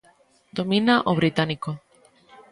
[0.57, 1.71] Domina o británico.